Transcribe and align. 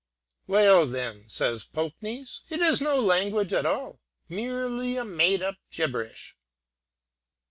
'Well, 0.47 0.87
then,' 0.87 1.29
says 1.29 1.63
the 1.67 1.77
Poknees, 1.91 2.41
'it 2.49 2.59
is 2.59 2.81
no 2.81 2.99
language 2.99 3.53
at 3.53 3.67
all, 3.67 4.01
merely 4.27 4.95
a 4.97 5.05
made 5.05 5.43
up 5.43 5.57
gibberish.' 5.69 6.35